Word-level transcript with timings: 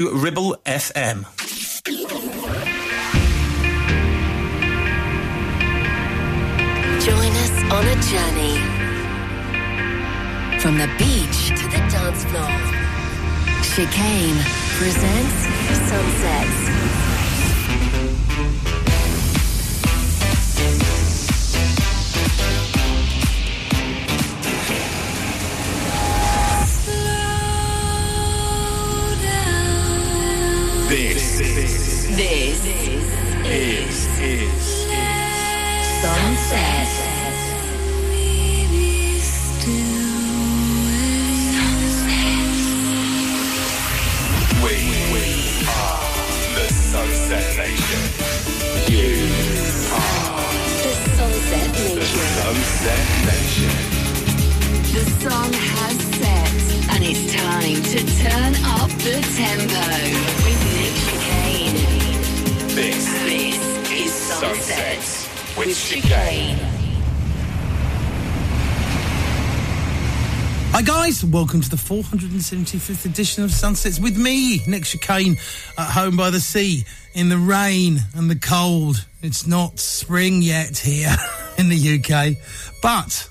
Ribble 0.00 0.56
FM. 0.64 1.26
Join 7.04 7.32
us 7.36 7.54
on 7.70 7.84
a 7.86 7.96
journey 8.08 8.56
from 10.58 10.78
the 10.78 10.88
beach 10.96 11.48
to 11.48 11.66
the 11.68 11.80
dance 11.90 12.24
floor. 12.24 12.48
Chicane 13.62 14.40
presents 14.78 15.38
Sunsets. 15.90 17.09
This 32.20 32.66
is 32.66 33.08
is 33.48 34.08
Sunset. 36.02 36.88
we 44.62 44.76
we 45.14 45.24
are 45.64 46.04
the 46.56 46.68
Sunset 46.68 47.56
Nation. 47.56 48.02
You 48.92 49.16
The 50.82 50.92
Sunset 51.16 51.72
the 51.72 52.04
Sunset 52.04 53.04
Nation. 53.24 53.74
The 54.92 55.04
sun 55.22 55.52
has 55.54 55.96
set, 56.20 56.52
and 56.92 57.02
it's 57.02 57.32
time 57.32 57.80
to 57.82 57.98
turn 58.22 58.52
up 58.76 58.90
the 59.00 59.16
tempo 59.34 59.80
with 60.04 60.20
Nick 60.20 60.20
Chicane. 60.20 60.39
This 62.80 63.12
This 63.24 63.90
is 63.90 64.10
Sunset 64.10 65.02
Sunset 65.02 65.58
with. 65.58 65.76
Chicane. 65.76 66.56
Hi 70.72 70.80
guys, 70.80 71.22
welcome 71.22 71.60
to 71.60 71.68
the 71.68 71.76
475th 71.76 73.04
edition 73.04 73.44
of 73.44 73.50
Sunsets 73.50 74.00
with 74.00 74.16
me, 74.16 74.62
Nick 74.66 74.84
Chicane, 74.84 75.36
at 75.76 75.90
home 75.90 76.16
by 76.16 76.30
the 76.30 76.40
sea, 76.40 76.86
in 77.12 77.28
the 77.28 77.36
rain 77.36 77.98
and 78.14 78.30
the 78.30 78.36
cold. 78.36 79.06
It's 79.20 79.46
not 79.46 79.78
spring 79.78 80.40
yet 80.40 80.78
here 80.78 81.14
in 81.58 81.68
the 81.68 81.98
UK, 81.98 82.38
but 82.80 83.28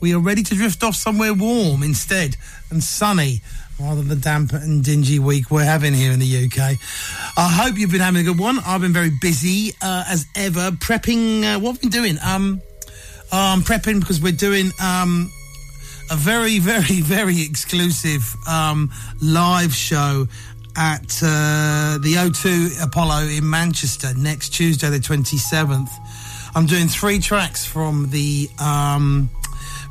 we 0.00 0.14
are 0.14 0.20
ready 0.20 0.44
to 0.44 0.54
drift 0.54 0.84
off 0.84 0.94
somewhere 0.94 1.34
warm 1.34 1.82
instead 1.82 2.36
and 2.70 2.80
sunny 2.80 3.40
rather 3.82 3.96
than 4.00 4.08
the 4.08 4.16
damp 4.16 4.52
and 4.52 4.84
dingy 4.84 5.18
week 5.18 5.50
we're 5.50 5.64
having 5.64 5.92
here 5.92 6.12
in 6.12 6.20
the 6.20 6.44
UK. 6.44 6.78
I 7.36 7.48
hope 7.48 7.76
you've 7.76 7.90
been 7.90 8.00
having 8.00 8.20
a 8.20 8.24
good 8.24 8.38
one. 8.38 8.58
I've 8.64 8.80
been 8.80 8.92
very 8.92 9.10
busy 9.20 9.72
uh, 9.82 10.04
as 10.08 10.26
ever, 10.36 10.70
prepping. 10.70 11.42
Uh, 11.42 11.58
what 11.58 11.72
have 11.72 11.80
been 11.80 11.90
doing? 11.90 12.16
Um, 12.24 12.60
I'm 13.32 13.62
prepping 13.62 14.00
because 14.00 14.20
we're 14.20 14.32
doing 14.32 14.70
um, 14.82 15.32
a 16.10 16.16
very, 16.16 16.58
very, 16.60 17.00
very 17.00 17.42
exclusive 17.42 18.34
um, 18.48 18.90
live 19.20 19.74
show 19.74 20.28
at 20.76 21.20
uh, 21.22 21.98
the 22.00 22.14
O2 22.18 22.84
Apollo 22.84 23.26
in 23.28 23.48
Manchester 23.48 24.14
next 24.16 24.50
Tuesday, 24.50 24.90
the 24.90 24.98
27th. 24.98 25.90
I'm 26.54 26.66
doing 26.66 26.88
three 26.88 27.18
tracks 27.18 27.64
from 27.64 28.10
the 28.10 28.48
um, 28.58 29.30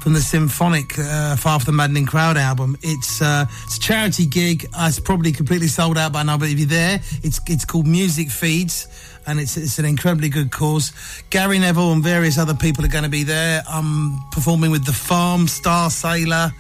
from 0.02 0.14
the 0.14 0.20
symphonic 0.20 0.98
uh, 0.98 1.36
Far 1.36 1.60
from 1.60 1.74
the 1.74 1.78
Maddening 1.78 2.08
Crowd 2.08 2.36
album. 2.36 2.76
It's 2.82 3.22
uh, 3.22 3.46
it's 3.64 3.78
a 3.78 3.80
charity 3.80 4.26
gig. 4.26 4.66
Uh, 4.74 4.88
it's 4.90 5.00
probably 5.00 5.32
completely 5.32 5.68
sold 5.68 5.98
out 5.98 6.12
by 6.12 6.24
now, 6.24 6.38
but 6.38 6.50
if 6.50 6.58
you're 6.58 6.68
there, 6.68 7.00
it's 7.24 7.40
it's 7.48 7.66
called 7.66 7.88
Music 7.88 8.30
Feeds. 8.30 8.88
And 9.28 9.40
it's, 9.40 9.56
it's 9.56 9.78
an 9.78 9.86
incredibly 9.86 10.30
good 10.30 10.52
cause. 10.52 10.92
Gary 11.30 11.60
Neville 11.60 11.94
and 11.94 12.04
various 12.04 12.40
other 12.40 12.56
people 12.56 12.84
are 12.84 12.88
going 12.88 13.04
to 13.04 13.10
be 13.10 13.22
there. 13.22 13.62
I'm 13.70 14.20
performing 14.31 14.72
with 14.72 14.84
The 14.84 14.94
Farm, 14.94 15.46
Starsailor, 15.46 16.52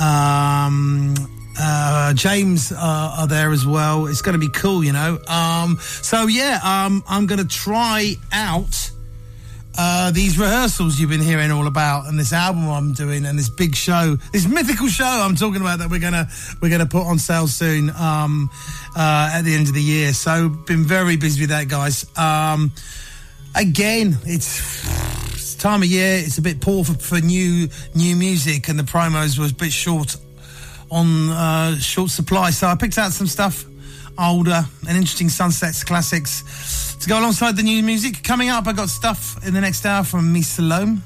um, 0.00 1.14
uh, 1.58 2.14
James 2.14 2.72
uh, 2.72 3.16
are 3.18 3.26
there 3.26 3.50
as 3.50 3.66
well. 3.66 4.06
It's 4.06 4.22
going 4.22 4.32
to 4.32 4.38
be 4.38 4.48
cool, 4.48 4.82
you 4.82 4.92
know. 4.92 5.18
Um, 5.28 5.76
so 5.80 6.26
yeah, 6.26 6.58
um, 6.64 7.04
I'm 7.06 7.26
going 7.26 7.40
to 7.40 7.46
try 7.46 8.14
out 8.32 8.90
uh, 9.78 10.10
these 10.10 10.38
rehearsals 10.38 10.98
you've 10.98 11.10
been 11.10 11.20
hearing 11.20 11.50
all 11.50 11.66
about, 11.66 12.06
and 12.06 12.18
this 12.18 12.32
album 12.32 12.68
I'm 12.68 12.92
doing, 12.92 13.24
and 13.24 13.38
this 13.38 13.48
big 13.48 13.74
show, 13.74 14.16
this 14.32 14.46
mythical 14.46 14.88
show 14.88 15.04
I'm 15.04 15.36
talking 15.36 15.60
about 15.60 15.78
that 15.78 15.90
we're 15.90 16.00
gonna 16.00 16.28
we're 16.60 16.70
gonna 16.70 16.86
put 16.86 17.06
on 17.06 17.18
sale 17.18 17.46
soon 17.46 17.90
um, 17.90 18.50
uh, 18.96 19.30
at 19.32 19.42
the 19.42 19.54
end 19.54 19.68
of 19.68 19.74
the 19.74 19.82
year. 19.82 20.12
So 20.12 20.48
been 20.48 20.84
very 20.84 21.16
busy 21.16 21.42
with 21.42 21.50
that, 21.50 21.68
guys. 21.68 22.06
Um, 22.18 22.72
again, 23.54 24.16
it's 24.24 25.54
time 25.56 25.82
of 25.82 25.88
year. 25.88 26.16
It's 26.16 26.38
a 26.38 26.42
bit 26.42 26.60
poor 26.60 26.84
for, 26.84 26.94
for 26.94 27.20
new 27.20 27.68
new 27.94 28.16
music, 28.16 28.68
and 28.68 28.78
the 28.78 28.84
promos 28.84 29.38
was 29.38 29.52
a 29.52 29.54
bit 29.54 29.72
short 29.72 30.16
on 30.90 31.28
uh, 31.30 31.76
short 31.76 32.10
supply. 32.10 32.50
So 32.50 32.66
I 32.66 32.74
picked 32.74 32.98
out 32.98 33.12
some 33.12 33.28
stuff 33.28 33.64
older 34.18 34.64
and 34.88 34.96
interesting 34.96 35.28
sunsets 35.28 35.84
classics 35.84 36.89
to 37.00 37.08
go 37.08 37.18
alongside 37.18 37.56
the 37.56 37.62
new 37.62 37.82
music. 37.82 38.22
Coming 38.22 38.50
up, 38.50 38.66
I 38.66 38.72
got 38.72 38.90
stuff 38.90 39.44
in 39.46 39.54
the 39.54 39.60
next 39.60 39.86
hour 39.86 40.04
from 40.04 40.32
Miss 40.32 40.48
Salome. 40.48 40.98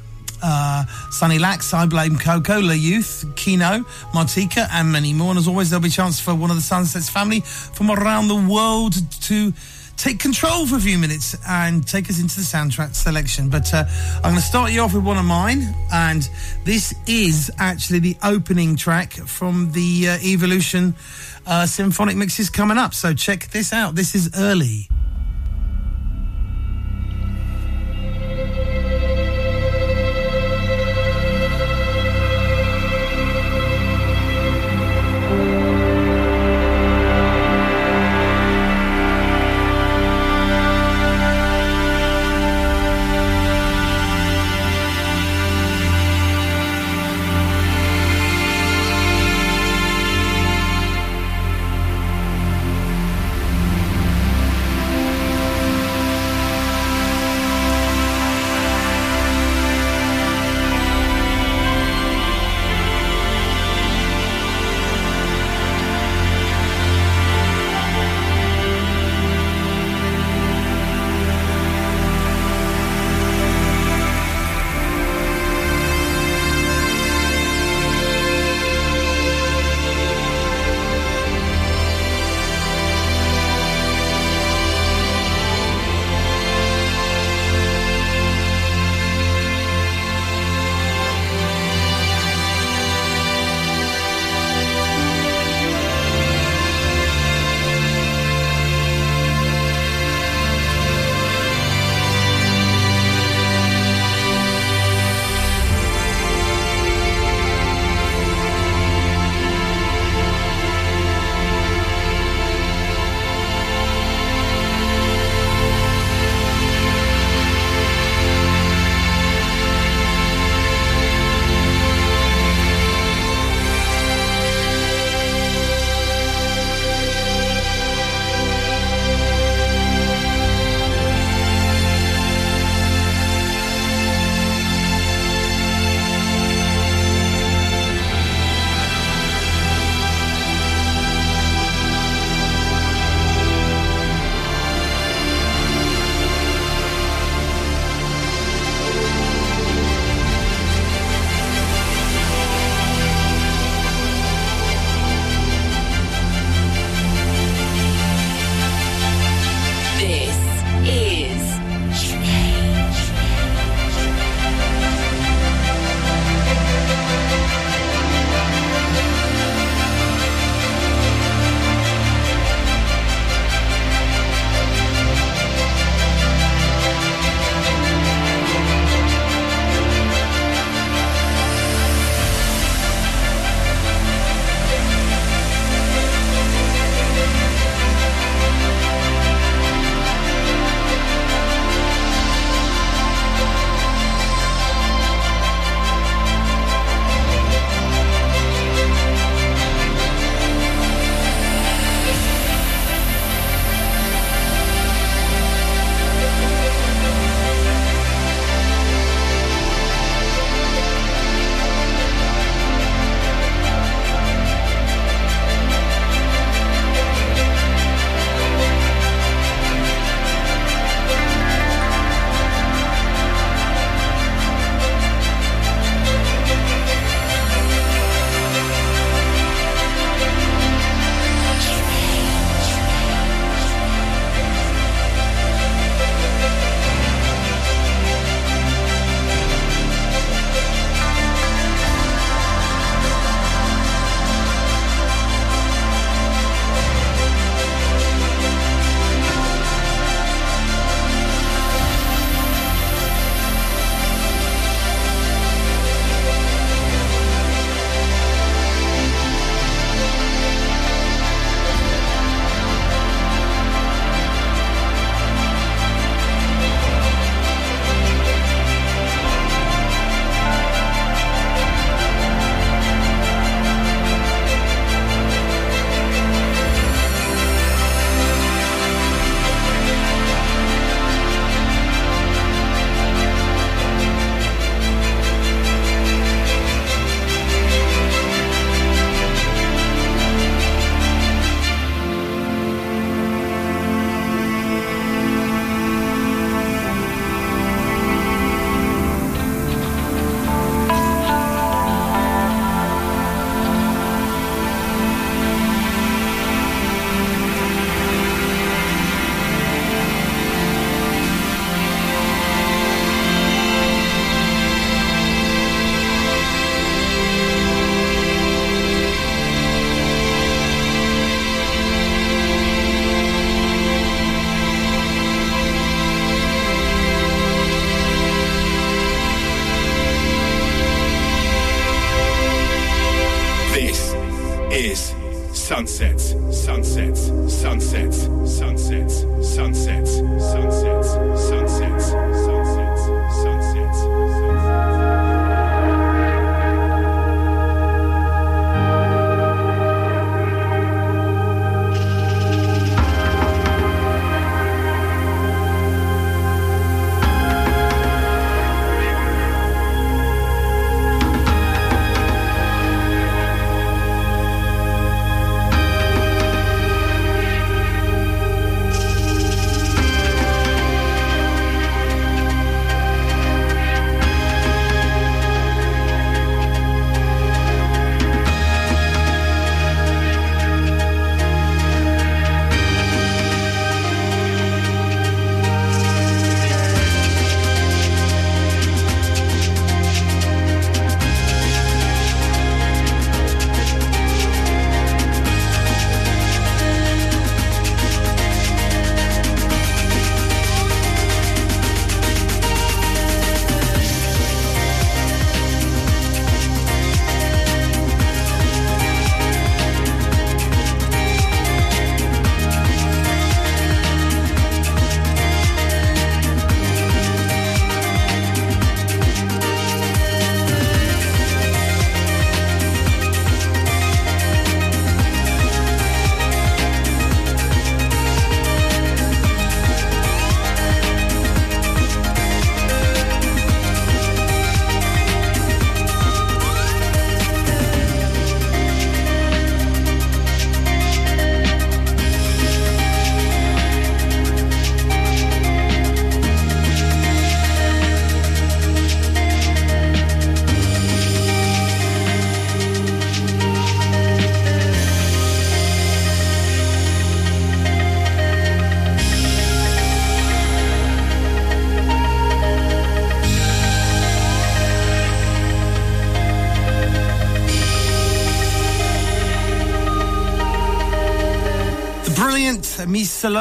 Uh, 0.43 0.85
Sunny 1.11 1.39
Lax, 1.39 1.73
I 1.73 1.87
Blame 1.87 2.19
Coco, 2.19 2.61
La 2.61 2.73
Youth, 2.73 3.25
Kino, 3.37 3.79
Martika, 4.13 4.69
and 4.73 4.91
many 4.91 5.13
more. 5.13 5.31
And 5.31 5.39
as 5.39 5.47
always, 5.47 5.71
there'll 5.71 5.83
be 5.83 5.89
a 5.89 5.93
chance 5.93 6.19
for 6.21 6.35
one 6.35 6.51
of 6.51 6.57
the 6.57 6.63
Sunsets 6.63 7.09
family 7.09 7.41
from 7.41 7.91
around 7.91 8.29
the 8.29 8.35
world 8.35 8.95
to 9.23 9.53
take 9.97 10.19
control 10.19 10.67
for 10.67 10.77
a 10.77 10.81
few 10.81 10.99
minutes 10.99 11.37
and 11.49 11.87
take 11.87 12.11
us 12.11 12.21
into 12.21 12.37
the 12.37 12.43
soundtrack 12.43 12.95
selection. 12.95 13.49
But 13.49 13.73
uh, 13.73 13.85
I'm 14.17 14.23
going 14.23 14.35
to 14.35 14.41
start 14.43 14.73
you 14.73 14.81
off 14.81 14.95
with 14.95 15.05
one 15.05 15.17
of 15.17 15.25
mine, 15.25 15.63
and 15.93 16.29
this 16.65 16.93
is 17.07 17.53
actually 17.59 18.01
the 18.01 18.17
opening 18.25 18.75
track 18.75 19.13
from 19.13 19.71
the 19.71 20.09
uh, 20.09 20.19
Evolution 20.25 20.95
uh, 21.47 21.67
symphonic 21.67 22.17
mixes 22.17 22.51
coming 22.51 22.79
up. 22.79 22.95
So 22.95 23.15
check 23.15 23.47
this 23.51 23.73
out. 23.73 23.95
This 23.95 24.17
is 24.17 24.31
early. 24.37 24.89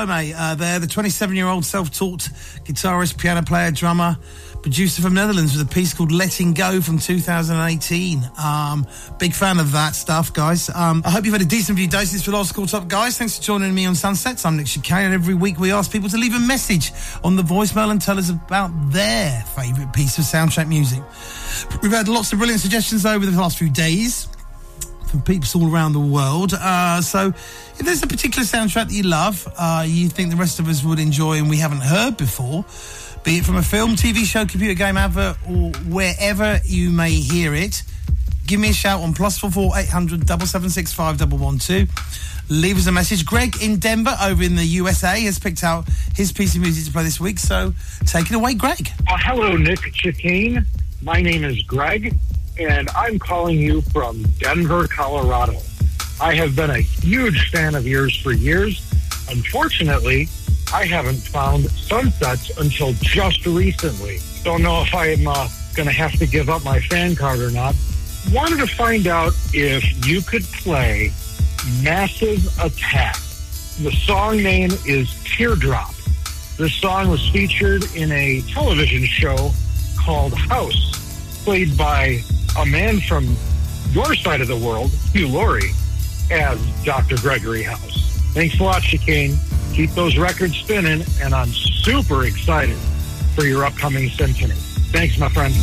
Salome 0.04 0.34
uh, 0.34 0.54
there, 0.56 0.80
the 0.80 0.88
27 0.88 1.34
year 1.34 1.48
old 1.48 1.64
self 1.64 1.90
taught 1.90 2.28
guitarist, 2.66 3.18
piano 3.18 3.42
player, 3.42 3.72
drummer, 3.72 4.18
producer 4.62 5.02
from 5.02 5.14
Netherlands 5.14 5.58
with 5.58 5.66
a 5.66 5.74
piece 5.74 5.94
called 5.94 6.12
Letting 6.12 6.54
Go 6.54 6.82
from 6.82 7.00
2018. 7.00 8.30
Um, 8.38 8.86
big 9.18 9.34
fan 9.34 9.60
of 9.60 9.72
that 9.72 9.96
stuff, 9.96 10.34
guys. 10.34 10.70
Um, 10.70 11.04
I 11.06 11.10
hope 11.10 11.24
you've 11.24 11.34
had 11.34 11.42
a 11.42 11.46
decent 11.46 11.78
few 11.78 11.88
doses 11.88 12.22
for 12.22 12.32
Last 12.32 12.54
Call 12.54 12.66
Top, 12.66 12.90
guys. 12.90 13.18
Thanks 13.18 13.38
for 13.38 13.44
joining 13.44 13.74
me 13.74 13.86
on 13.86 13.96
Sunsets. 13.96 14.46
I'm 14.46 14.58
Nick 14.58 14.68
Chicane, 14.68 15.06
and 15.06 15.14
every 15.14 15.36
week 15.36 15.58
we 15.58 15.72
ask 15.72 15.90
people 15.90 16.10
to 16.10 16.18
leave 16.18 16.36
a 16.36 16.40
message 16.40 16.92
on 17.24 17.38
the 17.38 17.44
voicemail 17.44 17.90
and 17.90 18.02
tell 18.02 18.20
us 18.20 18.30
about 18.30 18.72
their 18.92 19.42
favourite 19.56 19.94
piece 19.94 20.18
of 20.18 20.26
soundtrack 20.26 20.68
music. 20.68 21.02
We've 21.82 21.94
had 21.94 22.10
lots 22.10 22.34
of 22.34 22.40
brilliant 22.40 22.60
suggestions 22.60 23.06
over 23.06 23.26
the 23.26 23.32
last 23.40 23.58
few 23.58 23.70
days 23.70 24.28
from 25.14 25.22
peeps 25.22 25.56
all 25.56 25.72
around 25.72 25.94
the 25.94 26.00
world. 26.00 26.54
Uh, 26.60 27.00
so, 27.00 27.28
if 27.28 27.80
there's 27.80 28.02
a 28.02 28.08
particular 28.08 28.44
soundtrack 28.44 28.88
that 28.88 28.94
you 28.94 29.04
love, 29.04 29.48
uh, 29.60 29.86
you 29.88 30.10
think 30.10 30.32
the 30.32 30.36
rest 30.36 30.60
of 30.60 30.68
us 30.68 30.84
would 30.84 30.98
enjoy 30.98 31.38
and 31.38 31.48
we 31.52 31.58
haven't 31.58 31.82
heard 31.82 32.18
before, 32.18 32.66
be 33.24 33.38
it 33.38 33.46
from 33.46 33.58
a 33.58 33.62
film, 33.62 33.92
TV 33.92 34.26
show, 34.26 34.44
computer 34.48 34.74
game, 34.74 34.98
advert, 34.98 35.38
or 35.48 35.70
wherever 35.88 36.60
you 36.66 36.90
may 36.90 37.12
hear 37.12 37.54
it, 37.54 37.84
give 38.48 38.60
me 38.60 38.72
a 38.72 38.74
shout 38.74 39.02
on 39.02 39.14
plus 39.14 39.38
four 39.38 39.52
four 39.52 39.78
eight 39.78 39.88
hundred 39.88 40.26
double 40.26 40.48
seven 40.48 40.72
six 40.72 40.92
five 40.92 41.20
double 41.20 41.38
one 41.38 41.60
two. 41.60 41.86
Leave 42.50 42.78
us 42.78 42.88
a 42.88 42.92
message. 42.92 43.24
Greg 43.24 43.62
in 43.62 43.78
Denver, 43.78 44.18
over 44.20 44.42
in 44.42 44.56
the 44.56 44.66
USA, 44.66 45.22
has 45.22 45.38
picked 45.38 45.64
out 45.64 45.88
his 46.16 46.32
piece 46.32 46.56
of 46.56 46.62
music 46.62 46.86
to 46.86 46.92
play 46.92 47.04
this 47.04 47.20
week. 47.20 47.38
So, 47.38 47.72
take 48.08 48.32
it 48.32 48.36
away, 48.36 48.56
Greg. 48.56 48.90
Uh, 49.08 49.18
hello, 49.20 49.56
Nick 49.58 49.80
Chicane. 49.94 50.66
My 51.04 51.22
name 51.22 51.44
is 51.44 51.62
Greg, 51.62 52.18
and 52.60 52.90
I'm 52.96 53.20
calling 53.20 53.58
you 53.58 53.82
from 53.82 54.24
Denver, 54.40 54.88
Colorado. 54.88 55.58
I 56.22 56.36
have 56.36 56.56
been 56.56 56.70
a 56.70 56.80
huge 56.80 57.50
fan 57.50 57.76
of 57.76 57.88
yours 57.88 58.16
for 58.16 58.32
years. 58.32 58.82
Unfortunately, 59.30 60.28
I 60.74 60.86
haven't 60.86 61.18
found 61.18 61.70
sunsets 61.72 62.56
until 62.58 62.94
just 63.02 63.46
recently. 63.46 64.20
Don't 64.44 64.62
know 64.62 64.82
if 64.82 64.94
I'm 64.94 65.28
uh, 65.28 65.48
going 65.76 65.88
to 65.88 65.94
have 65.94 66.14
to 66.20 66.28
give 66.28 66.50
up 66.50 66.64
my 66.64 66.80
fan 66.80 67.16
card 67.16 67.40
or 67.40 67.52
not. 67.52 67.76
Wanted 68.32 68.60
to 68.60 68.68
find 68.68 69.08
out 69.08 69.34
if 69.54 70.08
you 70.08 70.22
could 70.22 70.44
play 70.44 71.12
Massive 71.82 72.46
Attack. 72.60 73.16
The 73.82 73.92
song 74.06 74.38
name 74.38 74.72
is 74.86 75.14
Teardrop. 75.24 75.94
This 76.58 76.74
song 76.76 77.10
was 77.10 77.28
featured 77.30 77.84
in 77.96 78.12
a 78.12 78.42
television 78.42 79.04
show 79.06 79.52
called 80.00 80.34
House, 80.34 81.42
played 81.44 81.76
by 81.78 82.22
a 82.58 82.66
man 82.66 83.00
from 83.00 83.36
your 83.92 84.16
side 84.16 84.42
of 84.42 84.48
the 84.48 84.58
world, 84.58 84.92
Hugh 85.12 85.28
Laurie, 85.28 85.72
as 86.32 86.60
Dr. 86.84 87.18
Gregory 87.18 87.64
House. 87.64 88.18
Thanks 88.34 88.60
a 88.60 88.64
lot, 88.64 88.82
Chicane. 88.82 89.38
Keep 89.74 89.92
those 89.92 90.18
records 90.18 90.56
spinning, 90.56 91.06
and 91.22 91.34
I'm 91.34 91.50
super 91.50 92.26
excited 92.26 92.78
for 93.36 93.44
your 93.46 93.66
upcoming 93.66 94.10
symphony. 94.10 94.56
Thanks, 94.92 95.18
my 95.18 95.30
friend. 95.30 95.54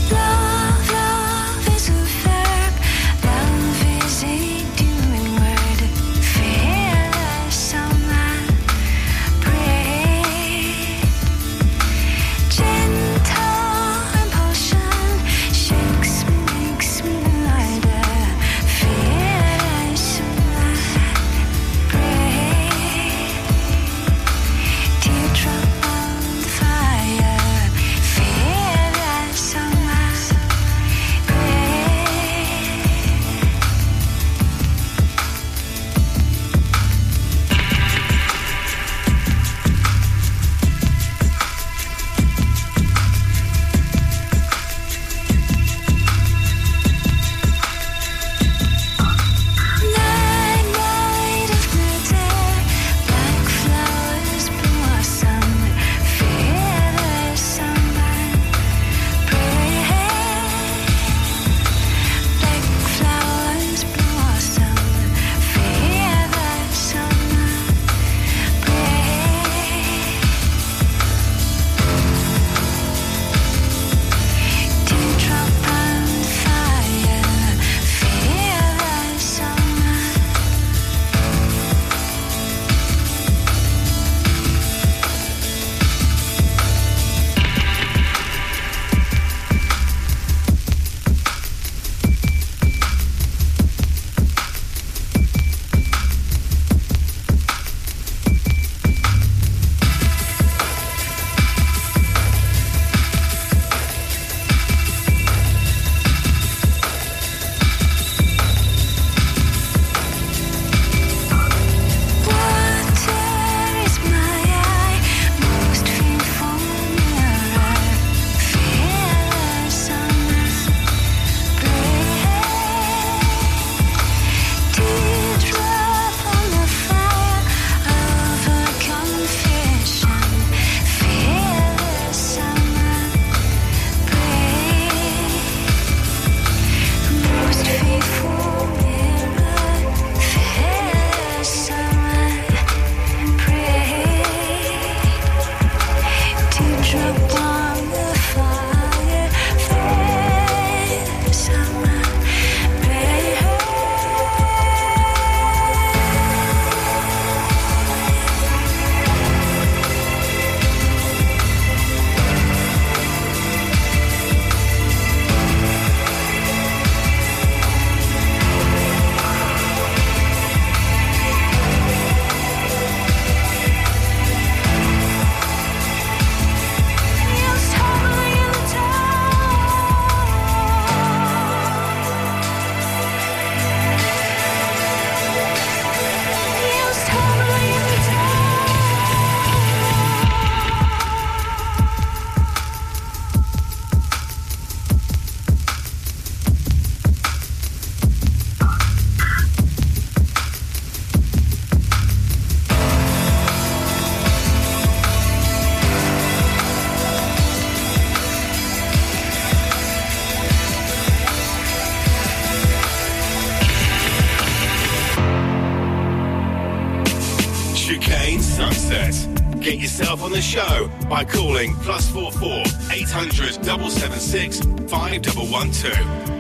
866 224.31 224.61
5112. 224.89 226.40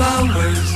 Hours 0.00 0.75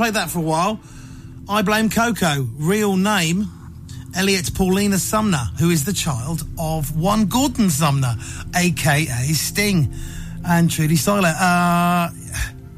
played 0.00 0.14
that 0.14 0.30
for 0.30 0.38
a 0.38 0.42
while. 0.42 0.80
I 1.46 1.60
blame 1.60 1.90
Coco. 1.90 2.48
Real 2.56 2.96
name, 2.96 3.44
Eliot 4.16 4.54
Paulina 4.54 4.96
Sumner, 4.96 5.44
who 5.58 5.68
is 5.68 5.84
the 5.84 5.92
child 5.92 6.40
of 6.58 6.98
one 6.98 7.26
Gordon 7.26 7.68
Sumner, 7.68 8.14
aka 8.56 9.04
Sting, 9.34 9.92
and 10.48 10.70
Trudie 10.70 10.96
Styler. 10.96 11.34
Uh, 11.38 12.08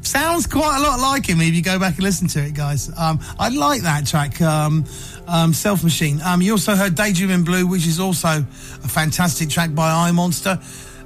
sounds 0.01 0.49
quite 0.49 0.79
a 0.79 0.83
lot 0.83 0.99
like 0.99 1.25
him 1.29 1.41
if 1.41 1.55
you 1.55 1.63
go 1.63 1.79
back 1.79 1.95
and 1.95 2.03
listen 2.03 2.27
to 2.27 2.41
it, 2.45 2.55
guys. 2.55 2.91
Um, 2.99 3.21
I 3.39 3.51
like 3.51 3.83
that 3.83 4.05
track, 4.05 4.41
um, 4.41 4.85
um, 5.29 5.55
Self 5.55 5.85
Machine. 5.85 6.21
Um, 6.23 6.43
you 6.43 6.51
also 6.51 6.75
heard 6.75 6.97
Daydream 6.97 7.31
in 7.31 7.45
Blue, 7.45 7.69
which 7.69 7.87
is 7.87 8.01
also 8.01 8.27
a 8.29 8.89
fantastic 8.89 9.49
track 9.49 9.73
by 9.77 9.93
I 9.93 10.11
Monster. 10.11 10.59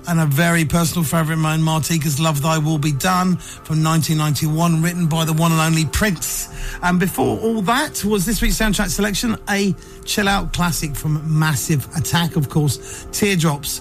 And 0.08 0.20
a 0.20 0.26
very 0.26 0.64
personal 0.64 1.04
favourite 1.04 1.32
of 1.32 1.40
mine, 1.40 1.60
Martika's 1.60 2.20
Love 2.20 2.40
Thy 2.40 2.58
Will 2.58 2.78
Be 2.78 2.92
Done 2.92 3.36
from 3.36 3.82
1991, 3.82 4.80
written 4.80 5.06
by 5.08 5.24
the 5.24 5.32
one 5.32 5.50
and 5.50 5.60
only 5.60 5.84
Prince. 5.86 6.48
And 6.82 7.00
before 7.00 7.40
all 7.40 7.60
that 7.62 8.04
was 8.04 8.24
this 8.24 8.40
week's 8.40 8.56
soundtrack 8.56 8.88
selection, 8.88 9.36
a 9.50 9.74
chill 10.04 10.28
out 10.28 10.52
classic 10.52 10.94
from 10.94 11.38
Massive 11.38 11.88
Attack, 11.96 12.36
of 12.36 12.48
course, 12.48 13.06
Teardrops. 13.10 13.80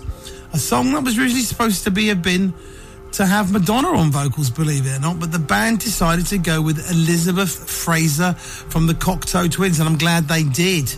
A 0.53 0.57
song 0.57 0.93
that 0.93 1.03
was 1.03 1.19
originally 1.19 1.43
supposed 1.43 1.83
to 1.83 1.91
be 1.91 2.09
a 2.09 2.15
bin 2.15 2.53
to 3.11 3.25
have 3.25 3.51
Madonna 3.51 3.89
on 3.89 4.09
vocals, 4.09 4.49
believe 4.49 4.87
it 4.87 4.97
or 4.97 4.99
not, 4.99 5.19
but 5.19 5.31
the 5.31 5.39
band 5.39 5.79
decided 5.79 6.25
to 6.27 6.37
go 6.37 6.61
with 6.61 6.89
Elizabeth 6.89 7.69
Fraser 7.69 8.33
from 8.33 8.87
the 8.87 8.93
Cocteau 8.93 9.51
Twins, 9.51 9.79
and 9.79 9.87
I'm 9.87 9.97
glad 9.97 10.27
they 10.27 10.43
did. 10.43 10.93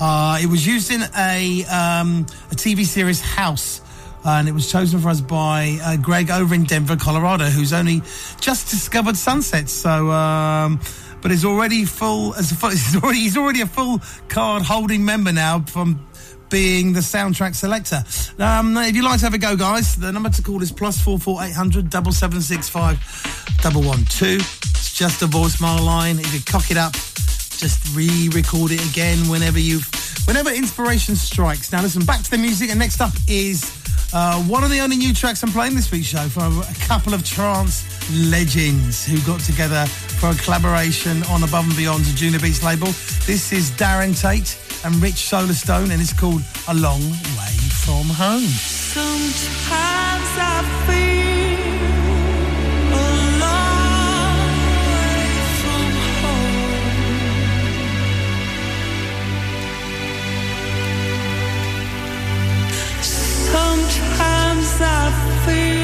Uh, 0.00 0.38
it 0.42 0.46
was 0.46 0.66
used 0.66 0.90
in 0.90 1.02
a 1.16 1.64
um, 1.66 2.26
a 2.50 2.56
TV 2.56 2.84
series 2.84 3.20
House, 3.20 3.81
and 4.24 4.48
it 4.48 4.52
was 4.52 4.70
chosen 4.70 5.00
for 5.00 5.08
us 5.08 5.20
by 5.20 5.78
uh, 5.82 5.96
Greg 5.96 6.30
over 6.30 6.54
in 6.54 6.64
Denver, 6.64 6.96
Colorado, 6.96 7.44
who's 7.46 7.72
only 7.72 8.02
just 8.40 8.70
discovered 8.70 9.16
sunsets. 9.16 9.72
So. 9.72 10.10
Um, 10.10 10.80
but 11.22 11.30
is 11.30 11.44
already 11.44 11.84
full 11.84 12.34
as 12.34 12.50
he's 12.60 12.96
already 12.96 13.18
he's 13.20 13.36
already 13.36 13.60
a 13.60 13.66
full 13.66 14.00
card 14.28 14.62
holding 14.64 15.04
member 15.04 15.32
now 15.32 15.60
from 15.60 16.04
being 16.50 16.92
the 16.92 17.00
soundtrack 17.00 17.54
selector. 17.54 18.04
Um, 18.38 18.76
if 18.76 18.94
you'd 18.94 19.04
like 19.04 19.20
to 19.20 19.24
have 19.24 19.32
a 19.32 19.38
go, 19.38 19.56
guys, 19.56 19.96
the 19.96 20.12
number 20.12 20.28
to 20.28 20.42
call 20.42 20.60
is 20.62 20.70
plus 20.70 21.00
four 21.00 21.18
four 21.18 21.42
eight 21.42 21.54
hundred 21.54 21.88
double 21.88 22.12
seven 22.12 22.42
six 22.42 22.68
five 22.68 22.98
double 23.62 23.82
one 23.82 24.04
two. 24.04 24.36
It's 24.36 24.92
just 24.92 25.22
a 25.22 25.26
voicemail 25.26 25.82
line. 25.82 26.18
If 26.18 26.34
you 26.34 26.40
cock 26.44 26.70
it 26.70 26.76
up, 26.76 26.92
just 26.92 27.96
re-record 27.96 28.72
it 28.72 28.86
again 28.90 29.28
whenever 29.28 29.58
you, 29.58 29.80
whenever 30.26 30.50
inspiration 30.50 31.16
strikes. 31.16 31.72
Now, 31.72 31.80
listen, 31.80 32.04
back 32.04 32.22
to 32.22 32.30
the 32.30 32.38
music, 32.38 32.68
and 32.68 32.78
next 32.78 33.00
up 33.00 33.12
is. 33.26 33.81
Uh, 34.14 34.42
one 34.42 34.62
of 34.62 34.68
the 34.70 34.78
only 34.80 34.96
new 34.96 35.14
tracks 35.14 35.42
I'm 35.42 35.50
playing 35.50 35.74
this 35.74 35.90
week's 35.90 36.06
show 36.06 36.28
from 36.28 36.60
a 36.60 36.74
couple 36.86 37.14
of 37.14 37.24
trance 37.24 37.82
legends 38.30 39.06
who 39.06 39.18
got 39.22 39.40
together 39.40 39.86
for 39.86 40.30
a 40.30 40.34
collaboration 40.34 41.22
on 41.24 41.42
Above 41.42 41.64
and 41.64 41.76
Beyond's 41.76 42.12
Anjunabeats 42.12 42.62
label. 42.62 42.88
This 43.26 43.52
is 43.52 43.70
Darren 43.70 44.14
Tate 44.20 44.58
and 44.84 44.94
Rich 44.96 45.14
Solarstone, 45.30 45.90
and 45.90 46.00
it's 46.02 46.12
called 46.12 46.42
A 46.68 46.74
Long 46.74 47.00
Way 47.00 47.54
From 47.84 48.04
Home. 48.04 48.42
Sometimes 48.42 50.28
I 50.36 50.84
feel 50.86 51.21
Sometimes 63.52 64.80
I 64.80 65.12
feel 65.44 65.81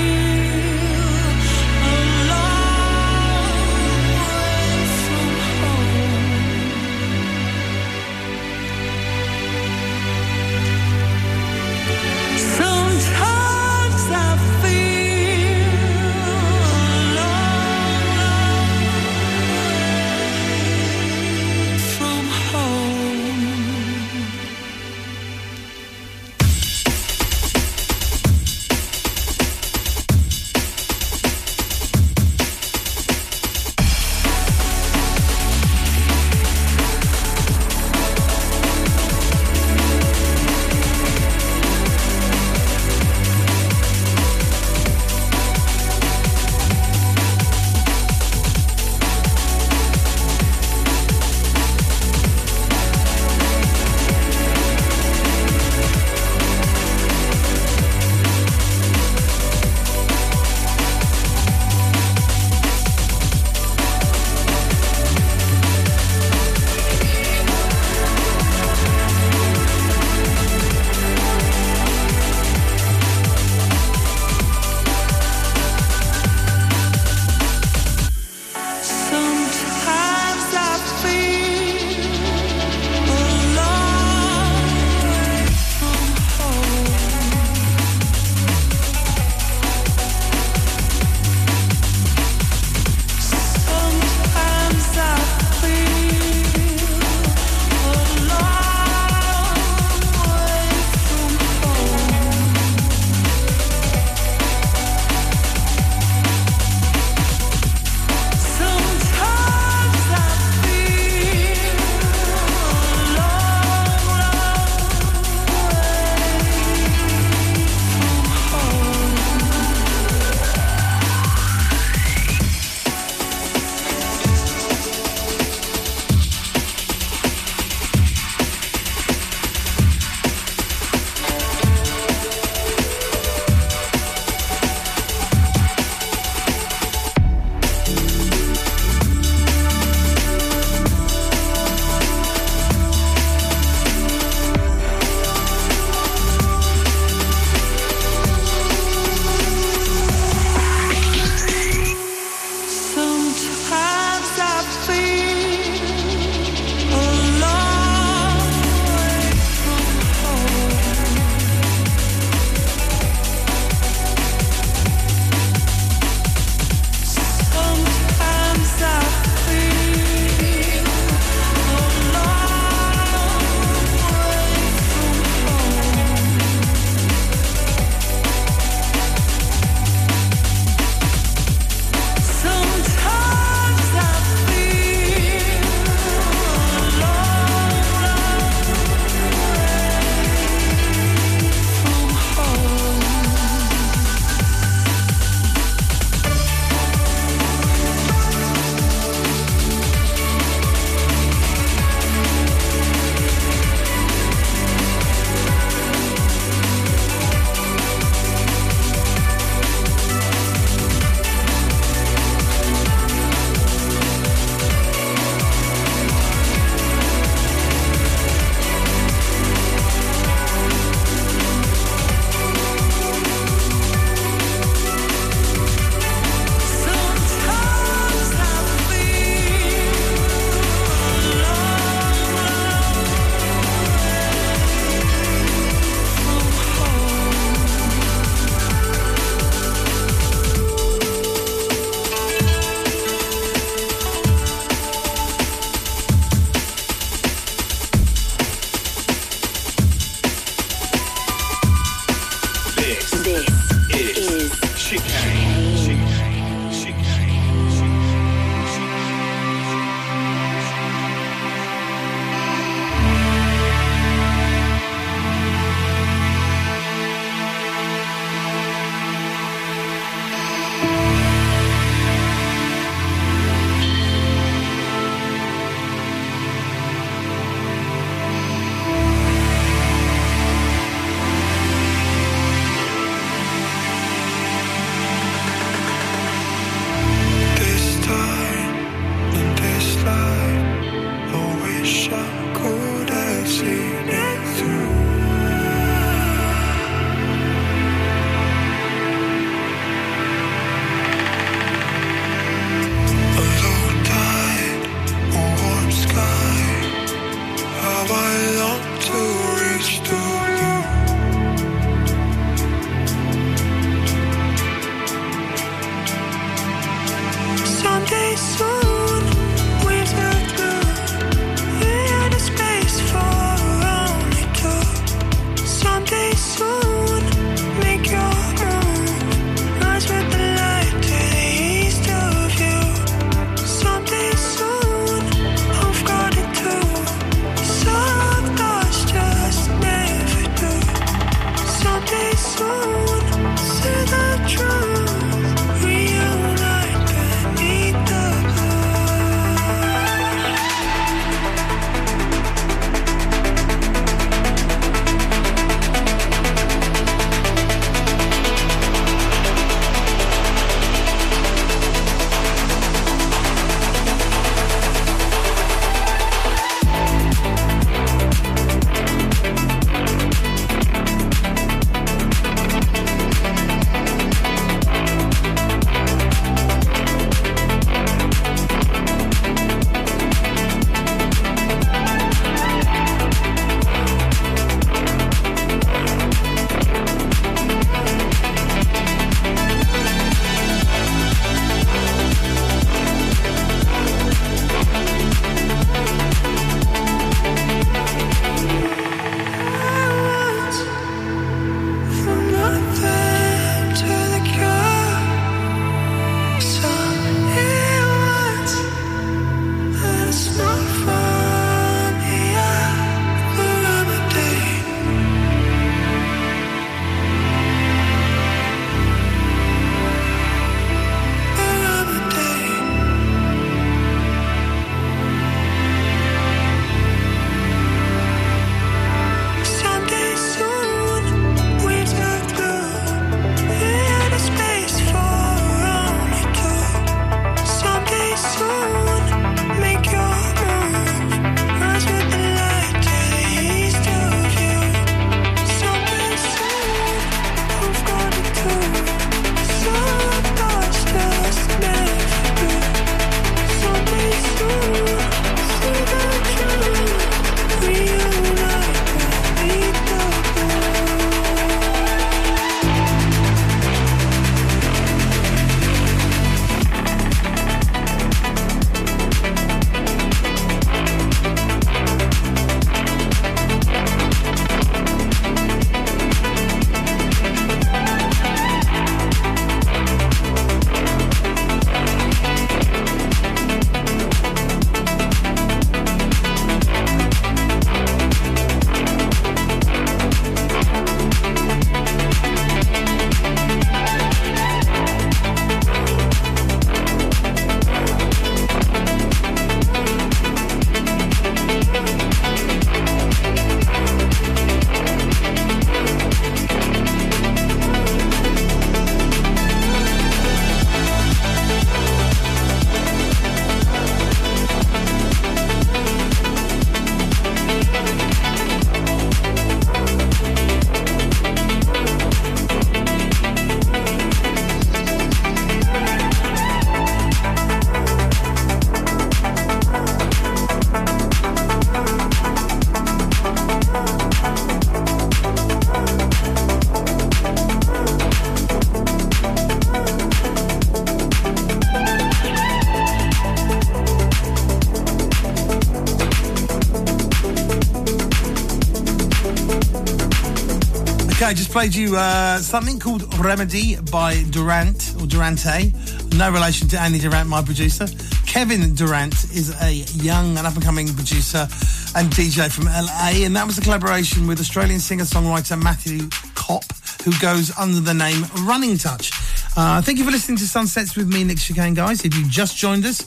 played 551.79 551.95
you 551.95 552.17
uh, 552.17 552.59
something 552.59 552.99
called 552.99 553.23
Remedy 553.39 553.95
by 554.11 554.43
Durant 554.51 555.15
or 555.21 555.29
Durante. 555.29 555.93
No 556.37 556.51
relation 556.51 556.89
to 556.89 556.99
Andy 556.99 557.21
Durant, 557.21 557.49
my 557.49 557.63
producer. 557.63 558.09
Kevin 558.47 558.97
Durant 558.97 559.35
is 559.55 559.81
a 559.81 559.93
young 560.21 560.59
and 560.59 560.67
up 560.67 560.75
and 560.75 560.83
coming 560.83 561.07
producer 561.15 561.69
and 562.17 562.33
DJ 562.35 562.69
from 562.69 562.87
LA, 562.87 563.47
and 563.47 563.55
that 563.55 563.65
was 563.65 563.79
a 563.79 563.81
collaboration 563.81 564.49
with 564.49 564.59
Australian 564.59 564.99
singer 564.99 565.23
songwriter 565.23 565.81
Matthew 565.81 566.29
Kopp, 566.57 566.83
who 567.23 567.31
goes 567.39 567.71
under 567.79 568.01
the 568.01 568.13
name 568.13 568.45
Running 568.67 568.99
Touch. 568.99 569.31
Uh, 569.77 570.03
thank 570.03 570.19
you 570.19 570.25
for 570.25 570.33
listening 570.33 570.59
to 570.59 570.67
Sunsets 570.67 571.15
with 571.15 571.33
me, 571.33 571.45
Nick 571.45 571.59
Chicane, 571.59 571.95
guys. 571.95 572.25
If 572.25 572.37
you 572.37 572.49
just 572.49 572.77
joined 572.77 573.07
us, 573.07 573.23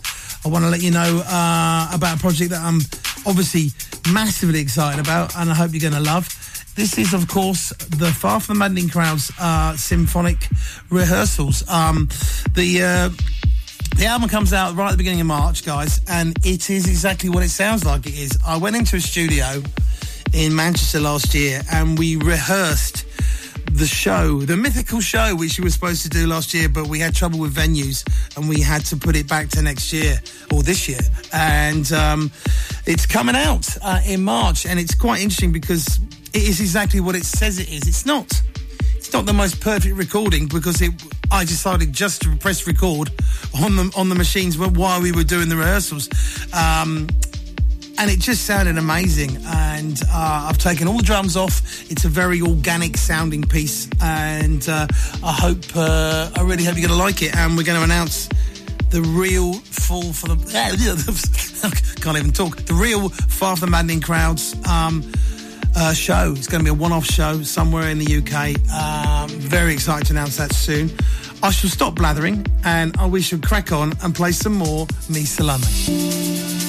I 0.45 0.49
want 0.49 0.66
to 0.66 0.70
let 0.70 0.82
you 0.84 0.91
know 0.91 1.24
uh, 1.26 1.89
about 1.93 2.18
a 2.18 2.20
project 2.20 2.49
that 2.49 2.60
I'm 2.60 2.82
obviously 3.26 3.70
massively 4.12 4.60
excited 4.60 4.99
about, 4.99 5.38
and 5.38 5.49
I 5.49 5.54
hope 5.54 5.72
you're 5.72 5.89
going 5.89 6.04
to 6.04 6.12
love. 6.12 6.28
This 6.76 6.97
is, 6.97 7.14
of 7.14 7.28
course, 7.28 7.74
the 7.98 8.12
Far 8.12 8.39
From 8.39 8.56
the 8.56 8.60
Maddening 8.60 8.89
Crowds 8.89 9.32
uh, 9.39 9.76
symphonic 9.76 10.48
rehearsals. 10.89 11.68
Um, 11.70 12.10
the 12.56 12.84
uh, 12.84 13.10
the 13.98 14.06
album 14.06 14.30
comes 14.30 14.54
out 14.54 14.76
right 14.76 14.88
at 14.88 14.92
the 14.92 14.98
beginning 14.98 15.22
of 15.22 15.28
March, 15.28 15.66
guys, 15.66 16.00
and 16.08 16.38
it 16.46 16.70
is 16.70 16.88
exactly 16.88 17.30
what 17.30 17.44
it 17.44 17.50
sounds 17.50 17.86
like 17.86 18.06
it 18.06 18.18
is. 18.18 18.38
I 18.46 18.58
went 18.58 18.76
into 18.76 18.96
a 18.96 19.02
studio 19.02 19.62
in 20.34 20.56
Manchester 20.56 21.00
last 21.00 21.34
year 21.36 21.62
and 21.72 22.00
we 22.00 22.16
rehearsed 22.16 23.06
the 23.74 23.86
show, 23.86 24.39
the 24.42 24.58
mythical 24.58 25.02
show, 25.02 25.36
which 25.36 25.60
we 25.60 25.64
were 25.66 25.70
supposed 25.70 26.04
to 26.04 26.10
do 26.10 26.28
last 26.28 26.54
year, 26.54 26.68
but 26.68 26.88
we 26.88 27.00
had 27.00 27.14
trouble 27.16 27.39
with 27.39 27.54
venues 27.56 28.04
and 28.38 28.50
we 28.50 28.62
had 28.62 28.84
to 28.86 28.98
put 28.98 29.16
it 29.16 29.28
back 29.28 29.50
to 29.50 29.62
next 29.62 29.94
year 29.94 30.20
or 30.52 30.64
this 30.64 30.88
year. 30.89 31.00
And 31.34 31.92
um, 31.92 32.32
It's 32.86 33.06
coming 33.06 33.36
out 33.36 33.68
uh, 33.84 34.00
in 34.06 34.24
March, 34.24 34.66
and 34.66 34.80
it's 34.80 34.96
quite 34.96 35.22
interesting 35.22 35.52
because 35.52 36.00
it 36.34 36.43
is 36.43 36.59
exactly 36.59 36.99
what 36.99 37.15
it 37.15 37.25
says 37.25 37.59
it 37.59 37.69
is. 37.69 37.88
It's 37.88 38.05
not. 38.05 38.41
It's 38.95 39.11
not 39.13 39.25
the 39.25 39.34
most 39.34 39.59
perfect 39.59 39.95
recording 39.95 40.47
because 40.47 40.82
it. 40.82 40.91
I 41.32 41.45
decided 41.45 41.93
just 41.93 42.21
to 42.23 42.36
press 42.36 42.67
record 42.67 43.09
on 43.63 43.75
the 43.75 43.93
on 43.95 44.09
the 44.09 44.15
machines 44.15 44.57
while 44.57 45.01
we 45.01 45.11
were 45.11 45.23
doing 45.23 45.49
the 45.49 45.55
rehearsals. 45.55 46.09
Um, 46.53 47.07
and 47.97 48.09
it 48.09 48.19
just 48.19 48.45
sounded 48.45 48.77
amazing. 48.77 49.38
And 49.45 50.01
uh, 50.09 50.47
I've 50.49 50.57
taken 50.57 50.88
all 50.88 50.97
the 50.97 51.03
drums 51.03 51.38
off. 51.38 51.61
It's 51.91 52.03
a 52.03 52.09
very 52.09 52.41
organic 52.41 52.97
sounding 52.97 53.43
piece, 53.43 53.88
and 54.01 54.67
uh, 54.67 54.88
I 55.23 55.34
hope, 55.34 55.63
uh, 55.75 56.32
I 56.36 56.41
really 56.41 56.63
hope 56.63 56.77
you're 56.77 56.88
going 56.88 56.99
to 56.99 57.03
like 57.03 57.21
it. 57.21 57.36
And 57.36 57.55
we're 57.55 57.63
going 57.63 57.77
to 57.77 57.84
announce 57.84 58.27
the 58.89 59.01
real 59.01 59.53
full 59.53 60.13
for 60.13 60.27
the 60.27 60.36
can't 62.01 62.17
even 62.17 62.32
talk. 62.32 62.57
The 62.57 62.73
real 62.73 63.09
Far 63.09 63.55
from 63.55 63.71
Maddening 63.71 64.01
Crowds 64.01 64.55
um, 64.67 65.01
uh, 65.76 65.93
show. 65.93 66.34
It's 66.36 66.47
going 66.47 66.63
to 66.63 66.72
be 66.72 66.76
a 66.76 66.80
one-off 66.80 67.05
show 67.05 67.41
somewhere 67.43 67.89
in 67.89 67.99
the 67.99 68.17
UK. 68.17 68.55
Um, 68.72 69.30
very 69.39 69.74
excited 69.74 70.07
to 70.07 70.13
announce 70.13 70.38
that 70.38 70.53
soon. 70.53 70.91
I 71.43 71.51
shall 71.51 71.69
stop 71.69 71.95
blathering, 71.95 72.45
and 72.63 72.95
we 73.11 73.22
shall 73.22 73.39
crack 73.39 73.72
on 73.72 73.93
and 74.03 74.13
play 74.13 74.32
some 74.32 74.53
more 74.53 74.88
Mi 75.09 75.26
Salame. 75.26 76.61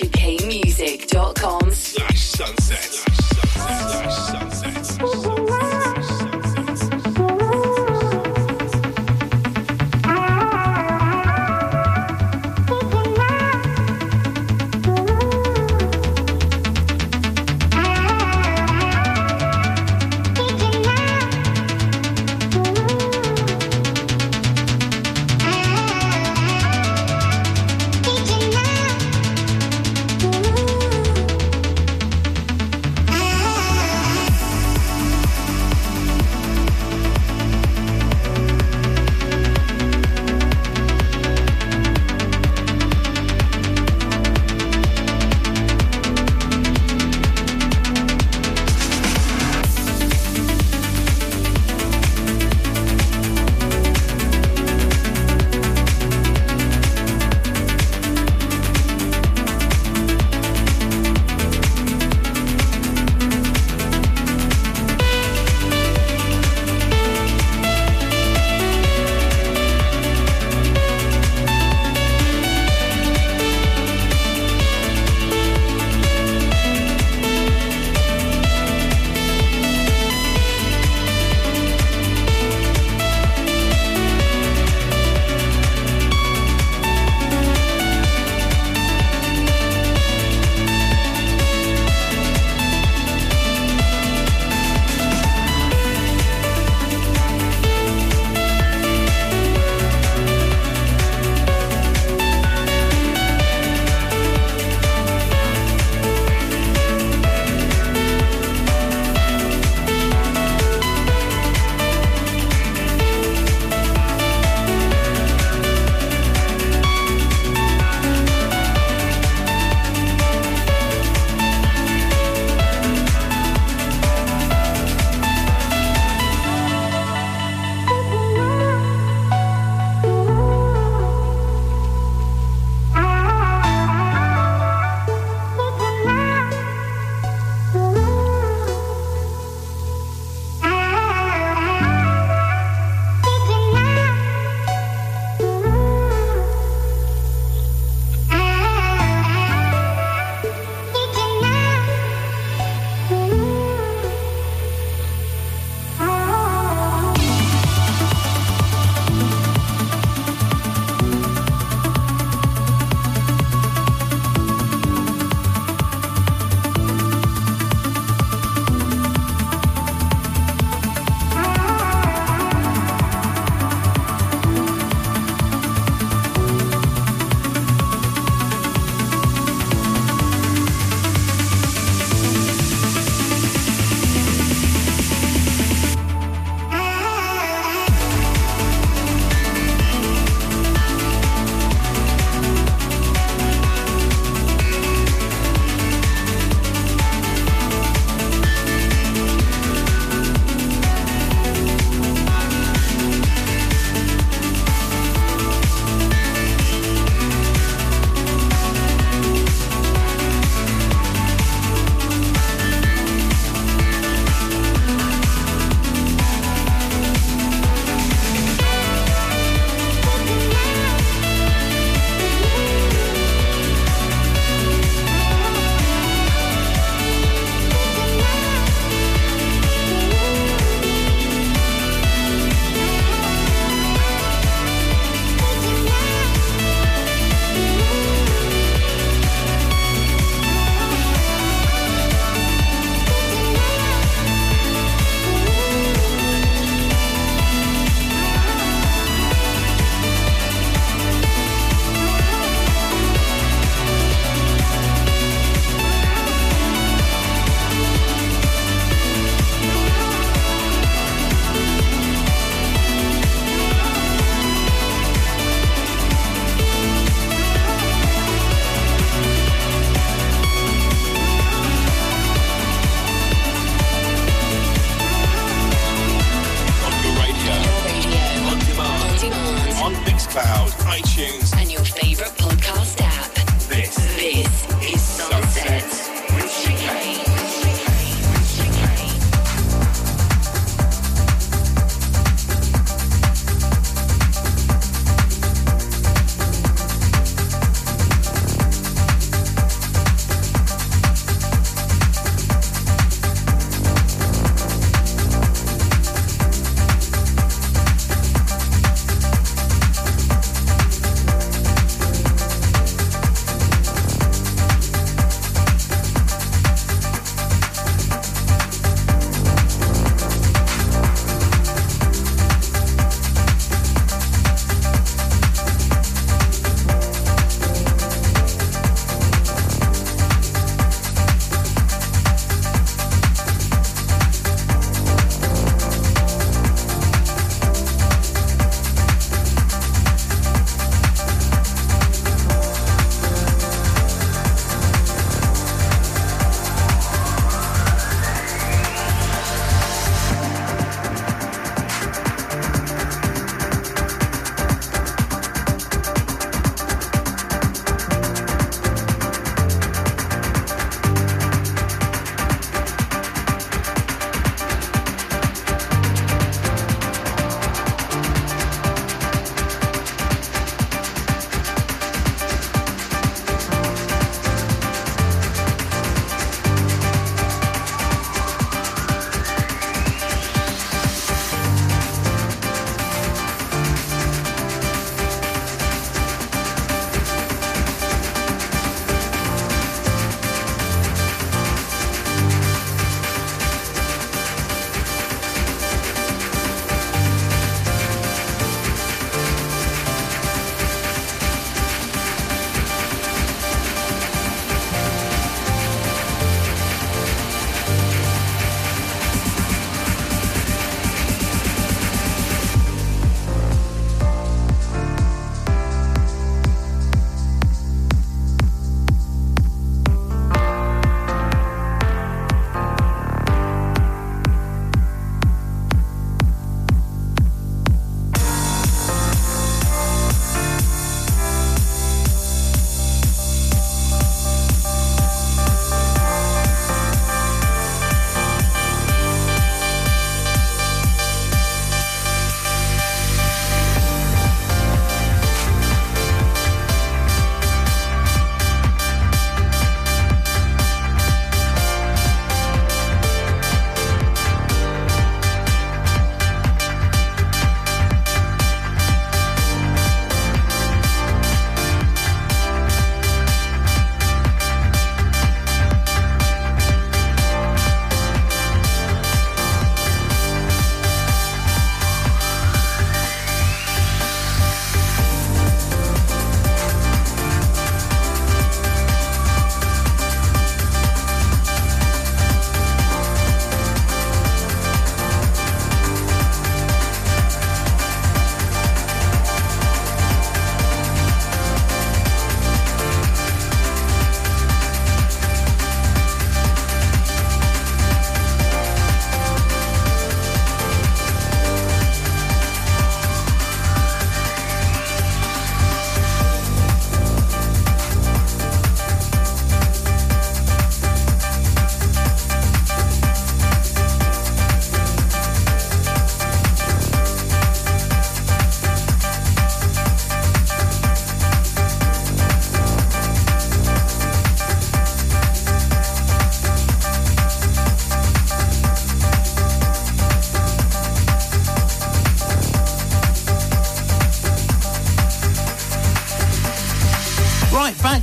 NickChicaneMusic.com. 0.00 0.59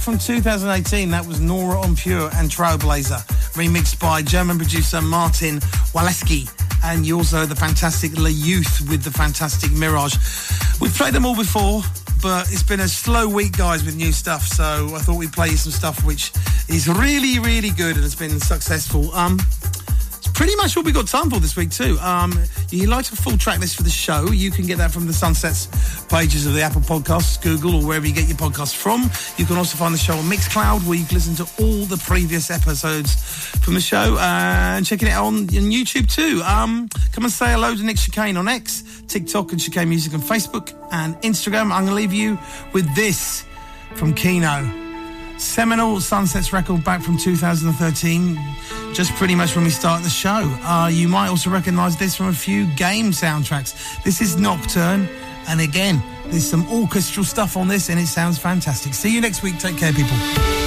from 0.07 0.17
2018. 0.17 1.11
That 1.11 1.27
was 1.27 1.41
Nora 1.41 1.81
En 1.81 1.93
Pure 1.93 2.29
and 2.35 2.49
Trailblazer, 2.49 3.19
remixed 3.59 3.99
by 3.99 4.21
German 4.21 4.57
producer 4.57 5.01
Martin 5.01 5.59
Waleski. 5.91 6.49
And 6.81 7.05
you 7.05 7.17
also 7.17 7.45
the 7.45 7.57
fantastic 7.57 8.17
Le 8.17 8.29
Youth 8.29 8.89
with 8.89 9.03
the 9.03 9.11
fantastic 9.11 9.69
Mirage. 9.73 10.15
We've 10.79 10.95
played 10.95 11.13
them 11.13 11.25
all 11.25 11.35
before, 11.35 11.81
but 12.21 12.49
it's 12.49 12.63
been 12.63 12.79
a 12.79 12.87
slow 12.87 13.27
week, 13.27 13.57
guys, 13.57 13.83
with 13.83 13.97
new 13.97 14.13
stuff. 14.13 14.47
So 14.47 14.95
I 14.95 14.99
thought 14.99 15.17
we'd 15.17 15.33
play 15.33 15.49
you 15.49 15.57
some 15.57 15.73
stuff 15.73 16.01
which 16.05 16.31
is 16.69 16.87
really, 16.87 17.39
really 17.39 17.71
good 17.71 17.95
and 17.95 18.03
has 18.03 18.15
been 18.15 18.39
successful. 18.39 19.13
Um, 19.13 19.37
pretty 20.37 20.55
much 20.55 20.77
all 20.77 20.83
we 20.83 20.91
got 20.91 21.07
time 21.07 21.31
for 21.31 21.39
this 21.39 21.55
week 21.55 21.71
too. 21.71 21.97
Um, 21.99 22.31
you 22.69 22.85
like 22.85 23.11
a 23.11 23.15
full 23.15 23.39
track 23.39 23.59
list 23.59 23.75
for 23.75 23.81
the 23.81 23.89
show? 23.89 24.27
You 24.27 24.51
can 24.51 24.67
get 24.67 24.77
that 24.77 24.91
from 24.91 25.07
the 25.07 25.13
Sunsets 25.13 26.05
pages 26.05 26.45
of 26.45 26.53
the 26.53 26.61
Apple 26.61 26.81
Podcasts, 26.81 27.41
Google, 27.41 27.81
or 27.81 27.87
wherever 27.87 28.05
you 28.05 28.13
get 28.13 28.27
your 28.27 28.37
podcasts 28.37 28.75
from. 28.75 29.09
You 29.37 29.47
can 29.47 29.57
also 29.57 29.77
find 29.77 29.95
the 29.95 29.97
show 29.97 30.13
on 30.13 30.25
Mixcloud, 30.25 30.87
where 30.87 30.95
you 30.95 31.05
can 31.05 31.15
listen 31.15 31.33
to 31.43 31.63
all 31.63 31.85
the 31.85 31.97
previous 31.97 32.51
episodes 32.51 33.15
from 33.63 33.73
the 33.73 33.81
show, 33.81 34.15
and 34.19 34.85
checking 34.85 35.07
it 35.07 35.11
out 35.11 35.25
on, 35.25 35.37
on 35.37 35.71
YouTube 35.71 36.07
too. 36.07 36.43
Um, 36.43 36.87
come 37.13 37.23
and 37.23 37.33
say 37.33 37.53
hello 37.53 37.75
to 37.75 37.83
Nick 37.83 37.97
Chicane 37.97 38.37
on 38.37 38.47
X, 38.47 38.83
TikTok, 39.07 39.51
and 39.53 39.59
Chicane 39.59 39.89
Music 39.89 40.13
on 40.13 40.21
Facebook 40.21 40.71
and 40.91 41.15
Instagram. 41.21 41.71
I'm 41.71 41.85
going 41.85 41.87
to 41.87 41.95
leave 41.95 42.13
you 42.13 42.37
with 42.73 42.95
this 42.95 43.43
from 43.95 44.13
Kino. 44.13 44.86
Seminal 45.37 45.99
Sunsets 45.99 46.51
record 46.51 46.83
back 46.83 47.01
from 47.01 47.17
2013, 47.17 48.39
just 48.93 49.13
pretty 49.15 49.35
much 49.35 49.55
when 49.55 49.63
we 49.63 49.69
start 49.69 50.03
the 50.03 50.09
show. 50.09 50.41
Uh, 50.63 50.89
you 50.91 51.07
might 51.07 51.27
also 51.29 51.49
recognize 51.49 51.95
this 51.97 52.15
from 52.15 52.27
a 52.27 52.33
few 52.33 52.65
game 52.75 53.11
soundtracks. 53.11 54.01
This 54.03 54.21
is 54.21 54.37
Nocturne, 54.37 55.07
and 55.47 55.61
again, 55.61 56.01
there's 56.25 56.47
some 56.47 56.67
orchestral 56.71 57.23
stuff 57.23 57.55
on 57.55 57.67
this, 57.67 57.89
and 57.89 57.99
it 57.99 58.07
sounds 58.07 58.37
fantastic. 58.37 58.93
See 58.93 59.13
you 59.13 59.21
next 59.21 59.43
week. 59.43 59.59
Take 59.59 59.77
care, 59.77 59.93
people. 59.93 60.66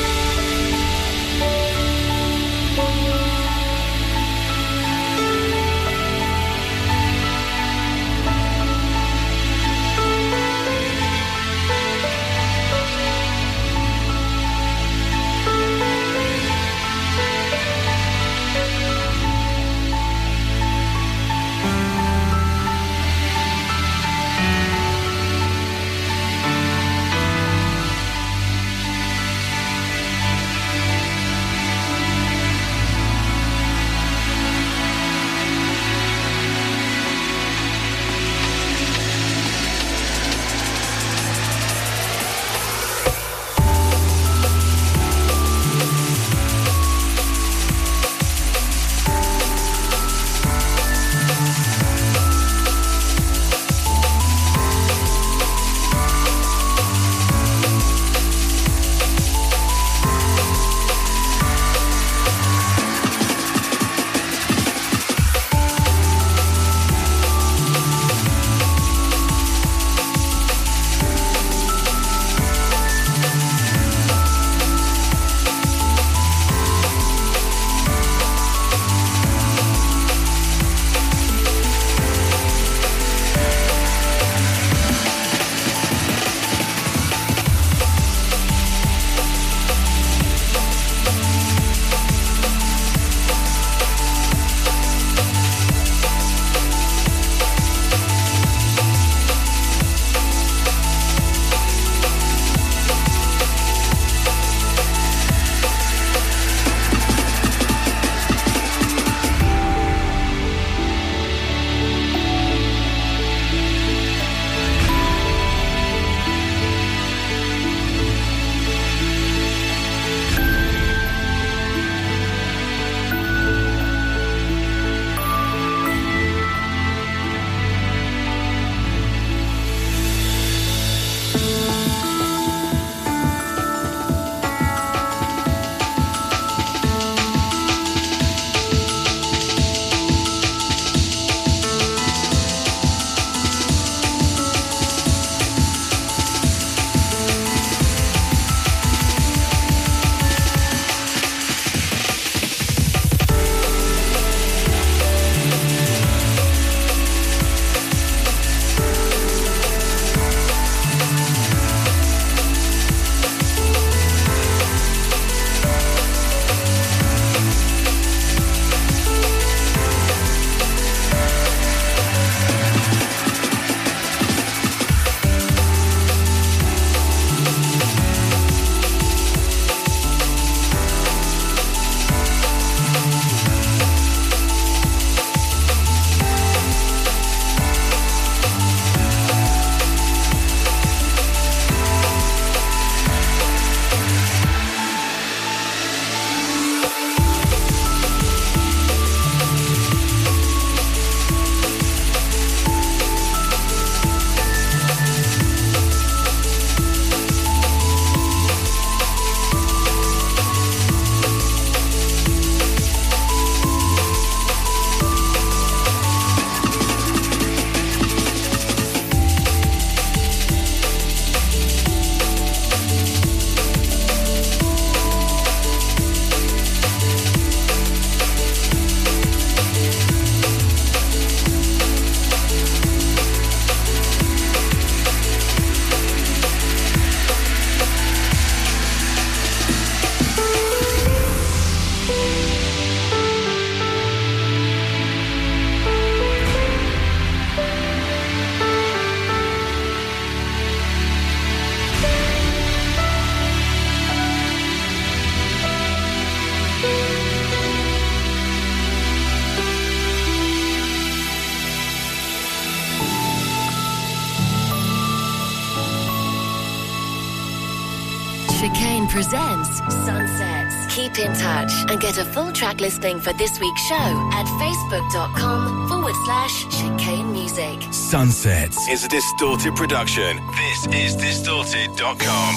Track 272.61 272.79
listing 272.79 273.19
for 273.19 273.33
this 273.33 273.59
week's 273.59 273.81
show 273.87 273.95
at 274.35 274.45
facebook.com 274.61 275.89
forward 275.89 276.15
slash 276.27 276.67
chicane 276.69 277.33
music. 277.33 277.81
Sunsets 277.91 278.87
is 278.87 279.03
a 279.03 279.09
distorted 279.09 279.75
production. 279.75 280.37
This 280.51 280.87
is 280.95 281.17
distorted.com. 281.17 282.55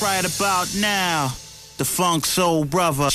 Right 0.00 0.24
about 0.24 0.72
now, 0.76 1.32
the 1.78 1.84
Funk 1.84 2.24
Soul 2.24 2.64
Brother. 2.64 3.10